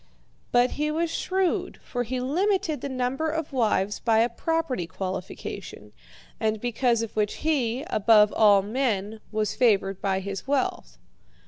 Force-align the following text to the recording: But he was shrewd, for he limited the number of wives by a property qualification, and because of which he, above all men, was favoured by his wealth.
But 0.51 0.71
he 0.71 0.89
was 0.89 1.11
shrewd, 1.11 1.77
for 1.83 2.01
he 2.01 2.19
limited 2.19 2.81
the 2.81 2.89
number 2.89 3.29
of 3.29 3.53
wives 3.53 3.99
by 3.99 4.17
a 4.21 4.29
property 4.29 4.87
qualification, 4.87 5.93
and 6.39 6.59
because 6.59 7.03
of 7.03 7.15
which 7.15 7.35
he, 7.47 7.83
above 7.83 8.33
all 8.33 8.63
men, 8.63 9.19
was 9.31 9.53
favoured 9.53 10.01
by 10.01 10.19
his 10.19 10.47
wealth. 10.47 10.97